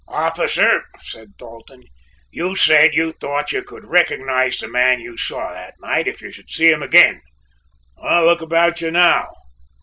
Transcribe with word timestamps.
"Officer," 0.07 0.83
said 0.99 1.37
Dalton, 1.37 1.83
"you 2.31 2.55
said 2.55 2.95
you 2.95 3.11
thought 3.11 3.51
you 3.51 3.63
would 3.69 3.85
recognize 3.85 4.57
the 4.57 4.67
man 4.67 4.99
you 4.99 5.15
saw 5.15 5.53
that 5.53 5.75
night 5.79 6.07
if 6.07 6.23
you 6.23 6.31
should 6.31 6.49
see 6.49 6.71
him 6.71 6.81
again; 6.81 7.21
look 8.01 8.41
about 8.41 8.81
you 8.81 8.89
now! 8.89 9.29